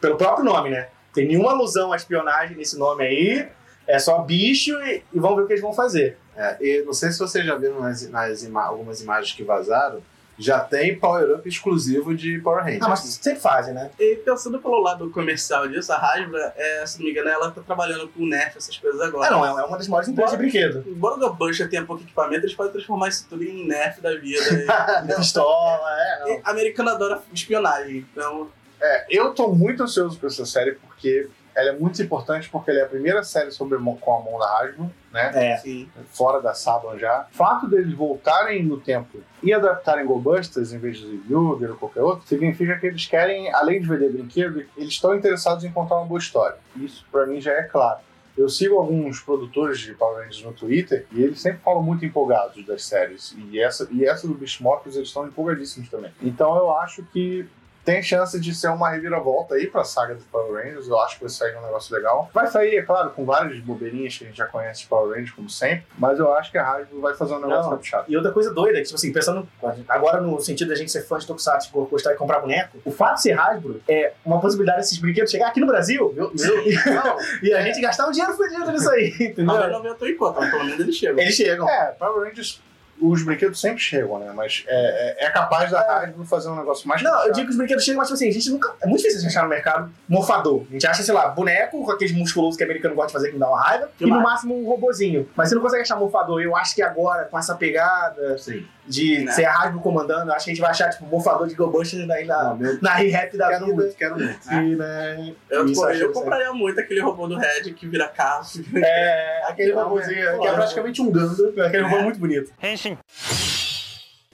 [0.00, 0.88] pelo próprio nome, né?
[1.12, 3.48] Tem nenhuma alusão à espionagem nesse nome aí.
[3.86, 6.16] É só bicho e, e vamos ver o que eles vão fazer.
[6.36, 10.00] É, não sei se vocês já viram nas, nas ima- algumas imagens que vazaram,
[10.38, 12.82] já tem power-up exclusivo de Power Rangers.
[12.82, 13.90] Ah, mas sempre fazem, né?
[13.98, 17.60] E pensando pelo lado comercial disso, a Hasbro, é, se não me engano, ela tá
[17.60, 19.26] trabalhando com Nerf, essas coisas agora.
[19.26, 20.84] Ah, não, é é uma das maiores empresas de brinquedo.
[20.86, 24.44] Embora o Ghostbusters tenha pouco equipamento, eles podem transformar isso tudo em Nerf da vida.
[25.08, 26.28] E- Pistola, é, não.
[26.30, 28.48] E americano adora espionagem, então
[28.80, 32.80] É, eu tô muito ansioso por essa série porque ela é muito importante porque ela
[32.80, 35.32] é a primeira série sobre com a mão da Hasbro, né?
[35.34, 35.56] É.
[35.56, 35.88] sim.
[36.10, 37.26] Fora da Saban já.
[37.32, 41.76] O fato deles voltarem no tempo e adaptarem Go Busters em vez de Yuger ou
[41.76, 45.96] qualquer outro, significa que eles querem, além de vender brinquedo, eles estão interessados em contar
[45.96, 46.56] uma boa história.
[46.76, 47.98] Isso pra mim já é claro.
[48.36, 52.64] Eu sigo alguns produtores de Power Rangers no Twitter e eles sempre falam muito empolgados
[52.64, 53.34] das séries.
[53.50, 56.12] E essa, e essa do Beast Morphers eles estão empolgadíssimos também.
[56.22, 57.48] Então eu acho que
[57.88, 60.88] tem chance de ser uma reviravolta aí pra saga dos Power Rangers.
[60.88, 62.30] Eu acho que vai sair um negócio legal.
[62.34, 65.30] Vai sair, é claro, com várias bobeirinhas que a gente já conhece de Power Rangers,
[65.30, 65.86] como sempre.
[65.98, 68.04] Mas eu acho que a Hasbro vai fazer um negócio caprichado.
[68.06, 69.48] E outra coisa doida, que, tipo assim, pensando
[69.88, 73.14] agora no sentido da gente ser fã de Tokusatsu, gostar de comprar boneco, o fato
[73.14, 76.30] de ser Hasbro é uma possibilidade desses brinquedos chegar aqui no Brasil Meu,
[77.42, 79.46] e a gente gastar um dinheiro fudido nisso aí, entendeu?
[79.46, 81.18] Talvez não venha tão em conta, mas pelo menos eles chegam.
[81.18, 81.66] Eles chegam.
[81.66, 82.60] É, Power Rangers,
[83.00, 84.32] os brinquedos sempre chegam, né?
[84.34, 87.34] Mas é, é- é capaz da Hasbro fazer um negócio mais Não, eu caprichado.
[87.36, 88.74] digo que os brinquedos chegam, mas tipo assim, a gente nunca.
[88.80, 90.64] É muito difícil de achar no mercado morfador.
[90.68, 93.26] A gente acha, sei lá, boneco com aqueles musculosos que o americano gosta de fazer
[93.28, 95.28] que me dá uma raiva, Que e no máximo um robozinho.
[95.36, 96.40] Mas você não consegue achar morfador.
[96.40, 98.66] Eu acho que agora, com essa pegada sim.
[98.88, 99.32] De Né?
[99.32, 102.24] ser Hasbro comandando, eu acho que a gente vai achar, tipo, morfador de GoBusters aí
[102.24, 103.76] na, meu, na re-rap da quero vida.
[103.82, 104.50] muito, quero muito.
[104.52, 108.08] E, né, Eu, isso pô, eu que- compraria muito aquele robô do Red que vira
[108.08, 108.46] carro.
[108.74, 110.40] É, aquele robôzinho.
[110.40, 111.64] Que é praticamente um Gundam.
[111.66, 112.52] Aquele robô muito bonito.
[112.62, 112.96] Henshin.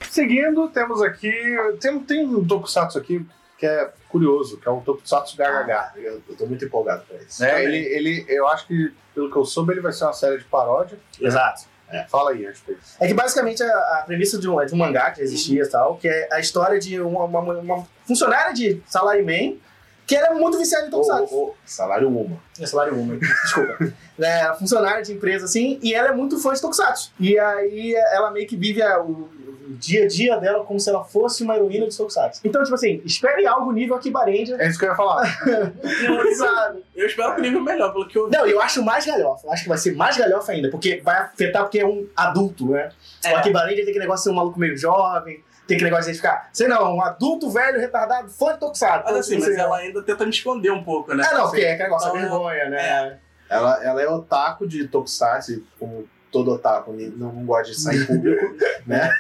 [0.08, 1.32] Seguindo, temos aqui.
[1.80, 3.26] Tem, tem um Tokusatsu aqui
[3.58, 5.92] que é curioso, que é o Tokusatsu GHH.
[5.96, 7.42] Eu, eu tô muito empolgado pra isso.
[7.42, 7.64] né?
[7.64, 10.44] Ele, ele, eu acho que, pelo que eu soube, ele vai ser uma série de
[10.44, 10.98] paródia.
[11.20, 11.62] Exato.
[12.04, 12.80] Fala aí a respeito.
[13.00, 15.68] É que basicamente a, a premissa de um, é de um mangá que existia e
[15.68, 19.58] tal, que é a história de uma, uma, uma funcionária de salaryman
[20.06, 22.36] que era muito viciada em ô, salário uma.
[22.60, 23.92] É salário uma, desculpa.
[24.18, 27.12] é, funcionária de empresa assim, e ela é muito fã de Tokusatsu.
[27.18, 29.30] E aí ela meio que vive a- o,
[29.66, 32.40] o dia a dia dela como se ela fosse uma heroína de Tokusatsu.
[32.44, 34.60] Então, tipo assim, espere algo nível Akiba Ranger.
[34.60, 35.24] É isso que eu ia falar.
[36.36, 36.84] Sabe?
[36.94, 38.36] Eu espero que o nível melhor, pelo que eu vi.
[38.36, 39.46] Não, eu acho mais galhofa.
[39.46, 42.68] Eu acho que vai ser mais galhofa ainda, porque vai afetar porque é um adulto,
[42.70, 42.90] né?
[43.24, 43.34] O É.
[43.36, 46.16] Akiba Ranger tem aquele negócio de ser um maluco meio jovem, tem aquele negócio de
[46.16, 49.04] ficar, sei não, um adulto velho, retardado, fã de Tokusatsu.
[49.04, 51.24] Mas assim, mas sei ela ainda tenta me esconder um pouco, né?
[51.26, 53.18] É, não, Assim, porque é aquele negócio, Então, é vergonha, né?
[53.48, 58.44] Ela, ela é otaku de Tokusatsu, como todo otaku, não, gosta de sair público,
[58.86, 59.10] né?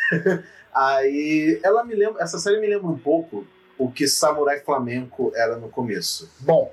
[0.74, 3.46] Aí ela me lembra, essa série me lembra um pouco
[3.78, 6.30] o que Samurai Flamenco era no começo.
[6.40, 6.72] Bom,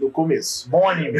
[0.00, 1.18] No começo, bom anime.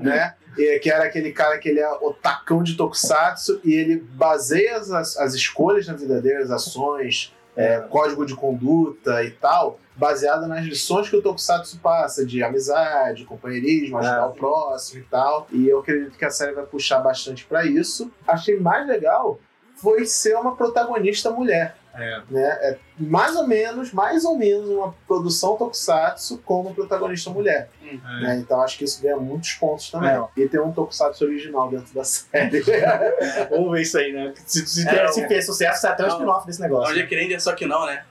[0.00, 0.34] né?
[0.54, 5.34] Que era aquele cara que ele é otacão de Tokusatsu e ele baseia as, as
[5.34, 11.08] escolhas na vida dele, as ações, é, código de conduta e tal, baseado nas lições
[11.08, 15.46] que o Tokusatsu passa de amizade, companheirismo, ajudar Ah, o próximo e tal.
[15.52, 18.10] E eu acredito que a série vai puxar bastante pra isso.
[18.26, 19.38] Achei mais legal
[19.76, 21.76] foi ser uma protagonista mulher.
[21.96, 22.22] É.
[22.30, 22.42] Né?
[22.42, 27.68] É mais ou menos, mais ou menos uma produção Tokusatsu com uma protagonista mulher.
[27.82, 27.98] Hum.
[28.20, 28.36] Né?
[28.38, 30.10] Então acho que isso ganha muitos pontos também.
[30.10, 30.24] É.
[30.36, 32.62] E tem um Tokusatsu original dentro da série.
[33.50, 34.32] Vamos ver isso aí, né?
[34.46, 36.14] Se, se, É, se fez sucesso, sai até o Não.
[36.16, 36.92] spin-off desse É negócio.
[36.92, 38.04] um Jack Ranger, só que não, né?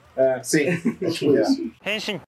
[0.44, 0.68] Sim,
[1.02, 1.72] é isso.
[1.86, 2.22] Henshin.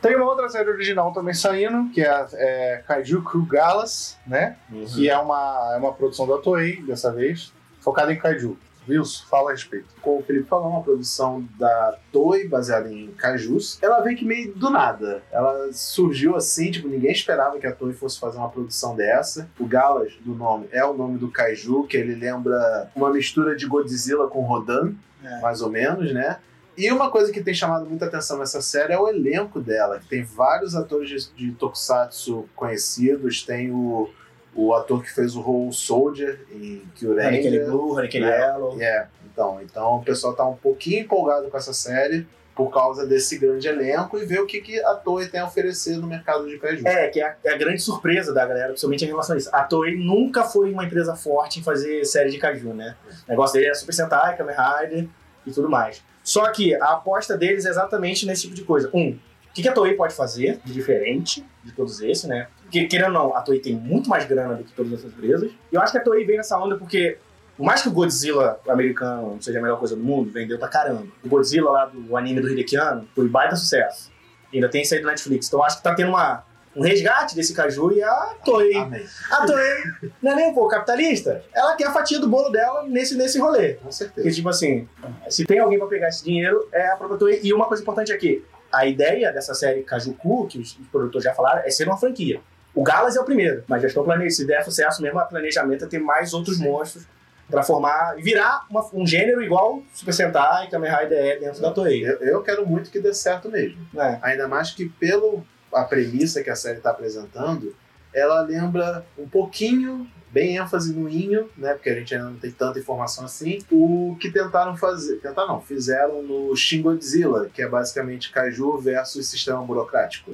[0.00, 4.56] Tem uma outra série original também saindo, que é, é Kaiju Crew Galas, né?
[4.94, 8.58] Que é uma, é uma produção da Toei, dessa vez, focada em Kaiju.
[8.88, 9.86] Wilson, fala a respeito.
[10.00, 13.78] Como o Felipe falou, uma produção da Toei, baseada em Kaijus.
[13.82, 15.22] Ela veio que meio do nada.
[15.30, 19.48] Ela surgiu assim, tipo, ninguém esperava que a Toei fosse fazer uma produção dessa.
[19.58, 23.66] O Galas, do nome, é o nome do Kaiju, que ele lembra uma mistura de
[23.66, 24.92] Godzilla com Rodan,
[25.24, 25.40] É.
[25.40, 26.38] mais ou menos, né?
[26.76, 30.08] E uma coisa que tem chamado muita atenção nessa série é o elenco dela, que
[30.08, 33.42] tem vários atores de, de Tokusatsu conhecidos.
[33.44, 34.08] Tem o,
[34.54, 37.66] o ator que fez o Whole Soldier em Hurricane Kyuranger.
[37.66, 38.40] Blue, Hurricane É.
[38.40, 38.80] Yellow.
[38.80, 43.38] É, então, então o pessoal tá um pouquinho empolgado com essa série por causa desse
[43.38, 46.58] grande elenco e ver o que, que a Toei tem a oferecer no mercado de
[46.58, 46.86] kaiju.
[46.86, 49.48] É, que é a, é a grande surpresa da galera, principalmente em relação a isso.
[49.52, 52.94] A Toei nunca foi uma empresa forte em fazer série de Kaiju, né?
[53.26, 55.08] O negócio dele é Super Sentai, Kamen Rider
[55.46, 56.02] e tudo mais.
[56.22, 58.90] Só que a aposta deles é exatamente nesse tipo de coisa.
[58.92, 62.48] Um, o que que a Toei pode fazer de diferente de todos esses, né?
[62.72, 65.52] Porque, querendo ou não, a Toei tem muito mais grana do que todas essas empresas.
[65.70, 67.18] E eu acho que a Toei vem nessa onda porque,
[67.54, 71.06] por mais que o Godzilla americano seja a melhor coisa do mundo, vendeu pra caramba.
[71.22, 74.10] O Godzilla lá do anime do Hidekiano foi baita sucesso.
[74.54, 75.48] Ainda tem saído na Netflix.
[75.48, 78.74] Então acho que tá tendo uma, um resgate desse Caju e a Toei.
[78.74, 79.04] Amém.
[79.30, 79.74] A Toei
[80.22, 81.44] não é nem um pouco capitalista.
[81.52, 83.74] Ela quer a fatia do bolo dela nesse, nesse rolê.
[83.74, 84.30] Com Porque, certeza.
[84.30, 84.88] tipo assim,
[85.28, 87.40] se tem alguém pra pegar esse dinheiro, é a própria Toei.
[87.42, 91.60] E uma coisa importante aqui: a ideia dessa série Kajuku, que os produtores já falaram,
[91.66, 92.40] é ser uma franquia.
[92.74, 94.30] O Galas é o primeiro, mas já estou planejando.
[94.34, 97.04] Se der sucesso mesmo, a planejamento é ter mais outros monstros
[97.50, 101.70] pra formar e virar uma- um gênero igual Super Sentai Kamen Rider é dentro da
[101.70, 102.02] Toei.
[102.02, 103.86] Eu, eu quero muito que dê certo mesmo.
[103.92, 104.18] né?
[104.22, 107.74] Ainda mais que pelo a premissa que a série está apresentando,
[108.14, 111.74] ela lembra um pouquinho, bem ênfase no inho, né?
[111.74, 113.58] Porque a gente ainda não tem tanta informação assim.
[113.70, 119.28] O que tentaram fazer, tentaram não, fizeram no Shin Godzilla, que é basicamente Kaiju versus
[119.28, 120.30] sistema burocrático,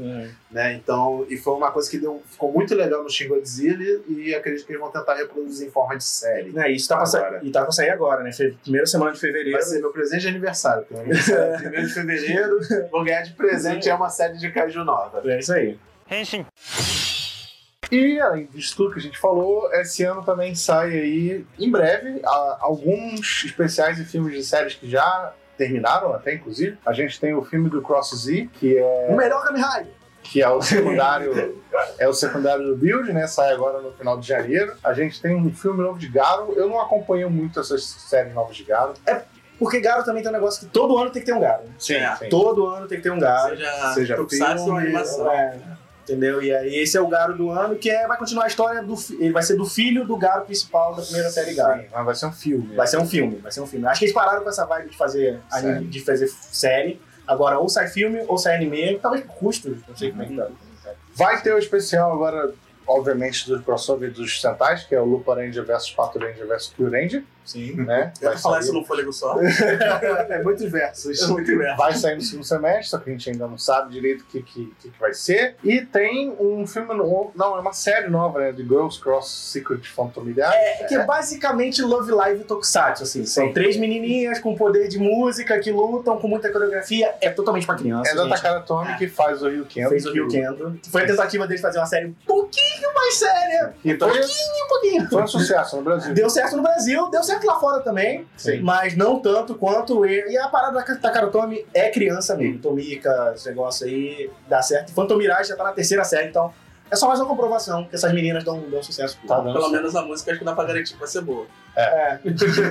[0.53, 0.73] né?
[0.75, 4.65] Então, e foi uma coisa que deu, ficou muito legal no Shin Godzilla e acredito
[4.67, 6.57] que eles vão tentar reproduzir em forma de série.
[6.57, 7.41] É, isso tá pra, sa- Agora.
[7.43, 8.33] e tá pra sair agora, né?
[8.33, 9.51] Fe- Primeira semana de fevereiro.
[9.53, 12.59] Vai ser meu presente de aniversário, meu aniversário é 1 de fevereiro,
[12.93, 15.21] vou ganhar de presente é uma série de Kaiju nova.
[15.29, 15.77] É isso aí.
[17.91, 22.21] E além disso tudo que a gente falou, esse ano também sai aí, em breve,
[22.25, 26.79] a- alguns especiais e filmes de séries que já terminaram até, inclusive.
[26.87, 29.93] A gente tem o filme do Cross Z, que é, O melhor Kamen Rider.
[30.23, 31.59] que é o secundário
[31.99, 33.27] é o secundário do Build, né?
[33.27, 34.75] Sai agora no final de janeiro.
[34.85, 36.53] A gente tem um filme novo de Garo.
[36.55, 38.93] Eu não acompanho muito essas séries novas de Garo.
[39.59, 41.65] Porque Garo também tem um negócio que todo ano tem que ter um Garo.
[41.79, 42.15] Sim, É.
[42.17, 42.29] sim.
[42.29, 43.57] Todo ano tem que ter um Garo.
[43.57, 45.33] Seja, seja filme, animação.
[45.33, 45.59] É,
[46.13, 46.43] entendeu?
[46.43, 48.95] E aí esse é o Garo do ano, que é, vai continuar a história do.
[49.19, 51.83] Ele vai ser do filho do Garo principal da primeira série Garo.
[51.83, 52.77] Sim, mas vai ser um filme.
[52.77, 53.87] Vai ser um filme, vai ser um filme.
[53.87, 57.01] Acho que eles pararam com essa vibe de fazer anime, de fazer série.
[57.27, 60.35] Agora, ou sai filme, ou sai anime, talvez por custo, não sei como é que
[60.35, 60.49] tá.
[61.15, 62.55] Vai ter o especial agora,
[62.87, 66.91] obviamente, do crossover dos Sentais, que é o Lupa Ranger versus Pato Ranger versus Kill
[66.91, 67.73] Ranger, Sim.
[67.75, 68.13] né?
[68.21, 69.37] Vai falar sair- isso num fôlego só.
[70.29, 71.27] É muitos versos.
[71.29, 71.77] muito merda.
[71.77, 74.43] Vai sair no segundo semestre, só que a gente ainda não sabe direito o que,
[74.43, 75.57] que, que que vai ser.
[75.63, 78.53] E tem um filme novo, não, é uma série nova, né?
[78.53, 80.53] De Girls Cross Secret Fantomilhar.
[80.55, 83.25] É que é basicamente Love Live Tokusatsu, assim.
[83.25, 83.53] São Sim.
[83.53, 87.15] três menininhas com poder de música que lutam com muita coreografia.
[87.21, 88.11] É totalmente pra criança.
[88.11, 88.29] É da.
[88.29, 89.89] Takara Tomy que faz o Rio Kendo.
[89.89, 90.79] Fez o Rio Kendo.
[90.91, 93.75] Foi a tentativa deles fazer uma série um pouquinho mais séria.
[93.83, 95.09] Que foi, Um pouquinho.
[95.09, 96.15] foi um sucesso no Brasil.
[96.15, 98.27] Deu certo no Brasil, deu certo lá fora também.
[98.37, 98.61] Sim.
[98.61, 100.31] Mas não tanto quanto ele.
[100.31, 102.59] E a parada da Takara Tomy é criança mesmo.
[102.59, 104.93] Tomika, esse negócio aí dá certo.
[104.93, 106.53] Phantom Mirage já tá na terceira série, então
[106.91, 109.19] é só mais uma comprovação que essas meninas dão, dão sucesso.
[109.27, 109.77] Tá dando Pelo certo.
[109.77, 111.47] menos a música acho que dá pra garantir que vai ser boa.
[111.77, 112.63] É, Vídeo de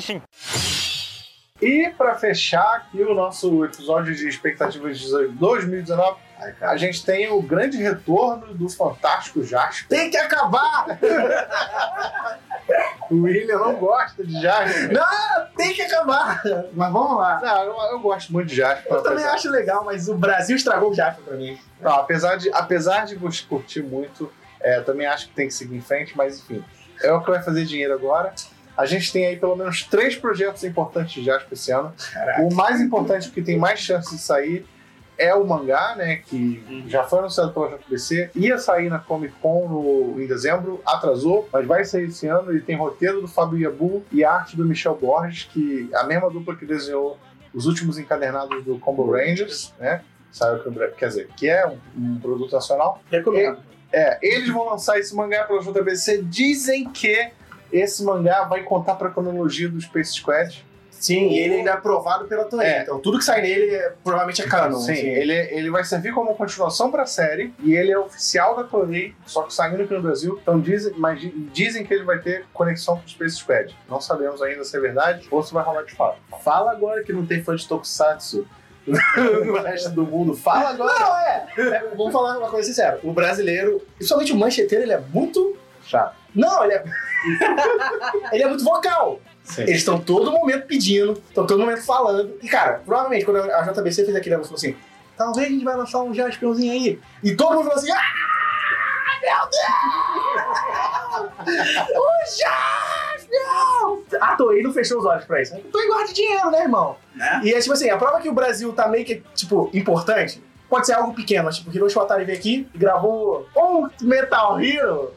[0.00, 0.22] sim.
[1.62, 6.72] E pra fechar aqui o nosso episódio de expectativas de 2019, Ai, cara.
[6.72, 9.86] a gente tem o grande retorno do Fantástico Jasper.
[9.88, 10.98] Tem que acabar!
[13.10, 14.90] O William não gosta de Jasper.
[14.92, 16.40] Não, tem que acabar!
[16.72, 17.40] Mas vamos lá.
[17.42, 18.90] Não, eu, eu gosto muito de Jasper.
[18.90, 21.58] Eu também apesar- acho legal, mas o Brasil estragou o Jasper pra mim.
[21.80, 25.82] Não, apesar de, apesar de curtir muito, é, também acho que tem que seguir em
[25.82, 26.64] frente, mas enfim,
[27.02, 28.32] é o que vai fazer dinheiro agora.
[28.76, 31.92] A gente tem aí pelo menos três projetos importantes de Jasper esse ano.
[32.12, 32.42] Caraca.
[32.42, 34.66] O mais importante, que tem mais chance de sair,
[35.18, 36.16] é o mangá, né?
[36.16, 41.48] Que já foi anunciado pela JBC, ia sair na Comic Con no- em dezembro, atrasou,
[41.52, 42.54] mas vai sair esse ano.
[42.56, 46.56] E tem roteiro do Fábio Yabu e arte do Michel Borges, que a mesma dupla
[46.56, 47.18] que desenhou
[47.54, 50.00] os últimos encadernados do Combo Rangers, né?
[50.32, 53.02] Saiu Brasil, quer dizer, que é um, um produto nacional.
[53.10, 53.58] Recomendo.
[53.92, 56.22] É, eles vão lançar esse mangá pela JBC.
[56.22, 57.30] Dizem que
[57.72, 60.64] esse mangá vai contar pra cronologia do Space Squad.
[60.90, 62.64] Sim, e ele ainda é aprovado pela Toei.
[62.64, 62.82] É.
[62.82, 64.78] Então tudo que sai nele é- provavelmente é canon.
[64.78, 65.08] Sim, assim.
[65.08, 69.42] ele, ele vai servir como continuação pra série e ele é oficial da Toei, só
[69.42, 70.38] que saindo aqui no Brasil.
[70.40, 73.76] Então dizem, mas di- dizem que ele vai ter conexão com o Space Squad.
[73.88, 76.18] Não sabemos ainda se é verdade ou se vai rolar de fato.
[76.44, 78.46] Fala agora que não tem fã de Tokusatsu
[78.86, 80.36] no resto do mundo.
[80.36, 81.00] Fala agora.
[81.00, 81.46] Não, é.
[81.58, 83.00] É, Vamos falar uma coisa sincera.
[83.02, 85.56] O brasileiro, principalmente o mancheteiro, ele é muito.
[85.84, 86.21] Chato.
[86.34, 86.84] Não, ele é.
[88.32, 89.20] ele é muito vocal.
[89.44, 89.62] Sim.
[89.62, 92.36] Eles estão todo momento pedindo, estão todo momento falando.
[92.42, 94.76] E, cara, provavelmente quando a JBC fez aquele anúncio, falou assim:
[95.16, 97.00] talvez a gente vai lançar um Jasperzinho aí.
[97.22, 98.02] E todo mundo falou assim: ah,
[99.22, 100.58] meu Deus!
[101.96, 103.02] o Jasper!
[104.20, 105.56] A Toei não fechou os olhos pra isso.
[105.72, 106.96] Toei guarda dinheiro, né, irmão?
[107.14, 107.40] Né?
[107.44, 110.42] E é tipo assim: a prova que o Brasil tá meio que, tipo, importante.
[110.68, 115.12] Pode ser algo pequeno, tipo, o Hiroshi Watari veio aqui e gravou um Metal Hero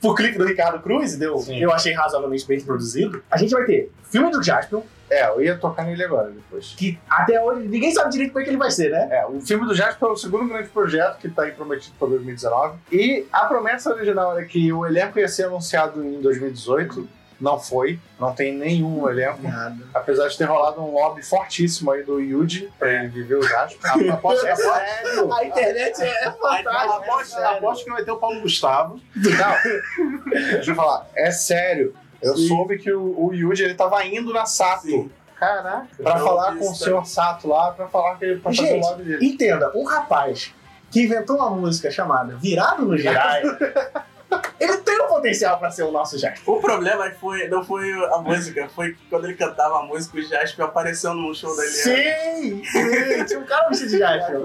[0.00, 1.58] pro clipe do Ricardo Cruz, deu, Sim.
[1.60, 3.22] eu achei razoavelmente bem produzido.
[3.30, 4.80] A gente vai ter filme do Jasper,
[5.10, 6.74] É, eu ia tocar nele agora depois.
[6.76, 9.08] que até hoje ninguém sabe direito como é que ele vai ser, né?
[9.10, 12.08] É, o filme do Jasper é o segundo grande projeto que está aí prometido para
[12.08, 12.76] 2019.
[12.92, 17.08] E a promessa original era que o elenco ia ser anunciado em 2018.
[17.40, 19.40] Não foi, não tem nenhum elenco.
[19.42, 19.76] Nada.
[19.94, 24.10] Apesar de ter rolado um lobby fortíssimo aí do Yuji pra ele viver o Jasper.
[24.10, 25.32] A- Aposto, É sério?
[25.32, 26.96] A internet é fantástica.
[26.96, 29.00] Aposto, aposto que vai ter o Paulo Gustavo.
[29.14, 31.94] não, deixa eu falar, é sério.
[32.20, 32.48] Eu Sim.
[32.48, 35.08] soube que o, o Yuji ele tava indo na Sato Sim.
[35.38, 35.86] Caraca.
[36.02, 38.82] pra falar com o senhor Sato lá, pra falar que ele pra fazer o Gente,
[38.84, 39.24] lobby dele.
[39.26, 40.52] Entenda, um rapaz
[40.90, 43.42] que inventou uma música chamada Virado no Girai,
[44.60, 46.54] ele tem um potencial pra ser o nosso Jasper.
[46.54, 50.66] O problema foi, não foi a música, foi quando ele cantava a música, o Jasper
[50.66, 51.82] apareceu no show da Eliana.
[51.82, 54.40] Sim, sim, tinha um cara vestido de Jasper.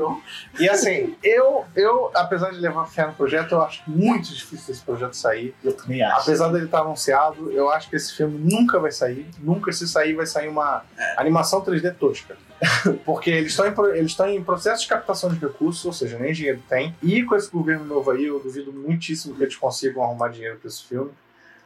[0.59, 4.81] E assim, eu, eu, apesar de levar fé no projeto, eu acho muito difícil esse
[4.81, 5.55] projeto sair.
[5.63, 6.21] Eu também acho.
[6.21, 9.27] Apesar dele estar anunciado, eu acho que esse filme nunca vai sair.
[9.39, 10.83] Nunca se sair, vai sair uma
[11.17, 12.37] animação 3D tosca.
[13.05, 16.33] Porque eles estão, em, eles estão em processo de captação de recursos, ou seja, nem
[16.33, 16.95] dinheiro tem.
[17.01, 20.67] E com esse governo novo aí, eu duvido muitíssimo que eles consigam arrumar dinheiro para
[20.67, 21.11] esse filme.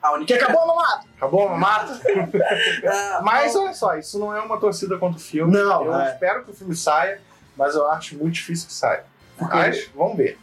[0.01, 1.07] A única Que acabou no mato.
[1.17, 2.01] Acabou, mata.
[2.83, 5.51] É, Mas olha só, isso não é uma torcida contra o filme.
[5.51, 6.11] Não, eu é.
[6.11, 7.19] espero que o filme saia,
[7.55, 9.03] mas eu acho muito difícil que saia.
[9.39, 10.37] Mas vamos ver.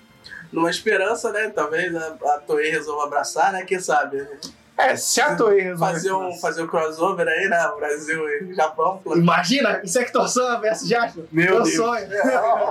[0.52, 1.50] numa esperança, né?
[1.54, 3.64] Talvez a, a Toei resolva abraçar, né?
[3.64, 4.26] Quem sabe?
[4.76, 7.70] É, se a Toei resolver Fazer um, fazer um crossover aí, né?
[7.76, 9.00] Brasil e Japão.
[9.06, 11.24] Imagina, Insector Sun versus Jasper.
[11.30, 11.74] Meu Deus.
[11.74, 12.08] sonho.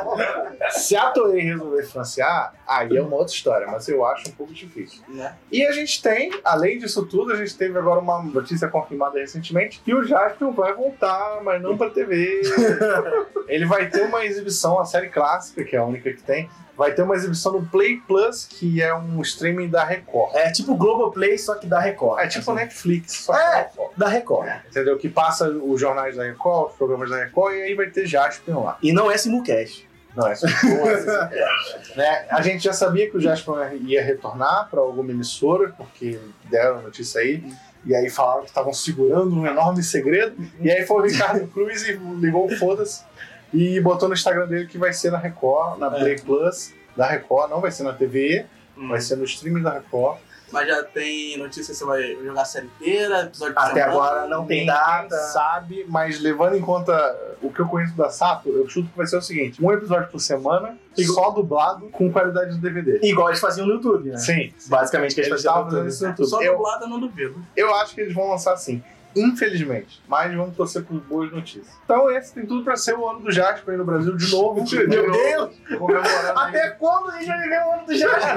[0.71, 4.53] Se a Toei resolver financiar, aí é uma outra história, mas eu acho um pouco
[4.53, 5.01] difícil.
[5.07, 5.33] Né?
[5.51, 9.81] E a gente tem, além disso tudo, a gente teve agora uma notícia confirmada recentemente
[9.83, 12.41] que o Jasper vai voltar, mas não pra TV.
[13.47, 16.93] Ele vai ter uma exibição, a série clássica, que é a única que tem, vai
[16.93, 20.36] ter uma exibição no Play Plus, que é um streaming da Record.
[20.36, 22.19] É tipo Globoplay, só que da Record.
[22.19, 23.43] É tipo Assim, Netflix, só que É.
[23.43, 23.91] da Record.
[23.97, 24.49] Da Record.
[24.69, 24.97] Entendeu?
[24.97, 28.59] Que passa os jornais da Record, os programas da Record, e aí vai ter Jasper
[28.59, 28.77] lá.
[28.81, 29.88] E não é simulcast.
[30.15, 30.45] Não, é só
[31.95, 32.25] né?
[32.29, 36.81] A gente já sabia que o Jasper ia retornar para alguma emissora, porque deram a
[36.81, 37.43] notícia aí.
[37.86, 40.36] E aí falaram que estavam segurando um enorme segredo.
[40.62, 43.03] E aí foi o Ricardo Cruz e ligou foda-se
[43.53, 45.99] e botou no Instagram dele que vai ser na Record, na É.
[45.99, 48.45] Play Plus da Record, não vai ser na TV,
[48.77, 48.87] Hum.
[48.89, 50.17] vai ser no streaming da Record.
[50.51, 53.91] Mas já tem notícia se você vai jogar a série inteira, episódio por Até semana?
[53.91, 55.15] agora não tem data.
[55.33, 56.93] sabe, mas levando em conta
[57.41, 60.09] o que eu conheço da Sato, eu chuto que vai ser o seguinte: um episódio
[60.11, 60.77] por semana,
[61.15, 62.99] só dublado, com qualidade do DVD.
[63.01, 64.17] Igual eles faziam no YouTube, né?
[64.17, 65.89] Sim, Basicamente, que eles, eles faziam no fazendo YouTube.
[65.91, 66.27] isso no YouTube.
[66.29, 67.45] Só Eu, dublada eu não duvido.
[67.57, 68.83] eu acho que eles vão lançar assim.
[69.15, 70.02] Infelizmente.
[70.08, 71.67] Mas vamos torcer por boas notícias.
[71.86, 74.63] Então, esse tem tudo pra ser o ano do Jasper aí no Brasil de novo.
[74.69, 75.56] Meu Deus!
[75.78, 76.08] Comemorando
[76.39, 76.49] aí.
[76.49, 78.36] Até quando a gente vai viver o ano do Jasper?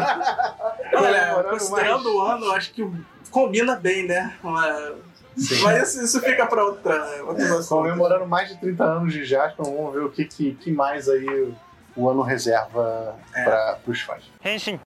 [1.03, 2.17] Olha, considerando mais.
[2.17, 2.91] o ano, eu acho que
[3.31, 4.35] combina bem, né?
[4.43, 4.95] Mas,
[5.37, 5.63] Sim.
[5.63, 7.69] mas isso, isso fica pra outra, outra assunto.
[7.83, 11.55] Comemorando mais de 30 anos de Jasper, vamos ver o que, que, que mais aí
[11.97, 13.45] o, ano reserva É.
[13.45, 14.23] para os fãs.
[14.43, 14.79] 変身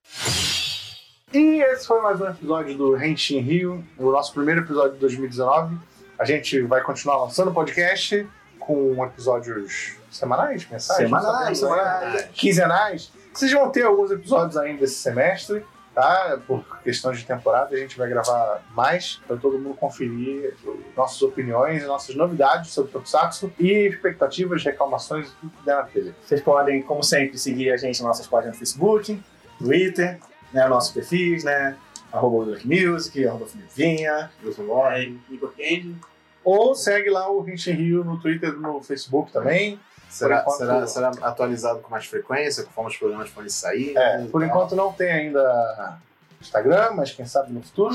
[1.32, 5.76] E esse foi mais um episódio do Renshin Rio, o nosso primeiro episódio de 2019.
[6.18, 13.12] A gente vai continuar lançando podcast com episódios semanais, mensais, Semanais, semanais, quinzenais.
[13.32, 15.64] Vocês vão ter alguns episódios ainda esse semestre,
[15.94, 16.36] tá?
[16.48, 20.56] Por questões de temporada, a gente vai gravar mais para todo mundo conferir
[20.96, 26.12] nossas opiniões nossas novidades sobre Tokusatsu e expectativas, reclamações e tudo que der na telha.
[26.26, 29.22] Vocês podem, como sempre, seguir a gente nas nossas páginas no Facebook,
[29.60, 30.18] Twitter,
[30.52, 31.76] né, nossos perfis, né?
[32.12, 35.20] Arroba Black Music, arroba Felipe Vinha, Wilson É, Lore.
[35.30, 35.94] Igor Candy.
[36.42, 39.78] Ou segue lá o Renshin Rio no Twitter e no Facebook também.
[40.08, 43.96] Será, enquanto- será, será atualizado com mais frequência, conforme os programas forem sair?
[43.96, 45.98] É, por enquanto não tem ainda
[46.40, 47.94] Instagram, mas quem sabe no futuro.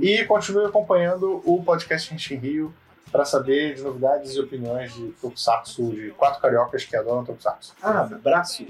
[0.00, 2.72] E continue acompanhando o podcast Renshin Rio
[3.10, 7.74] para saber de novidades e opiniões de Tokusatsu, de quatro cariocas que adoram Tokusatsu.
[7.82, 8.64] Ah, abraço.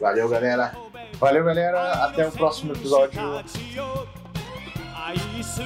[0.00, 0.76] Valeu, galera.
[1.14, 2.04] Valeu, galera.
[2.04, 3.20] Até o próximo episódio.
[5.06, 5.62] 愛す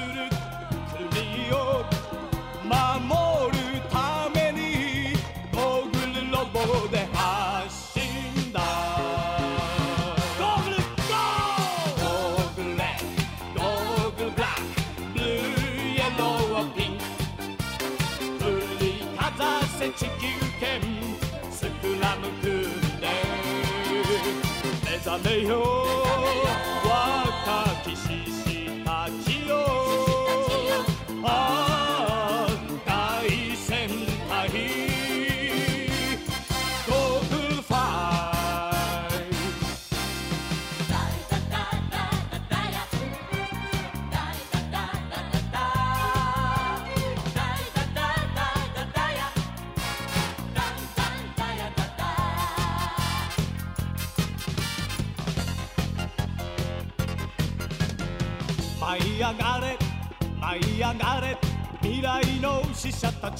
[25.23, 26.10] Hey ho.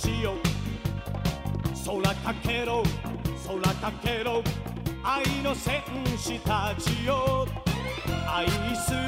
[0.01, 2.81] しよう空かけろ
[3.45, 4.41] 空かけろ
[5.03, 5.83] 愛の戦
[6.17, 7.45] 士たちよ
[8.27, 9.00] 愛する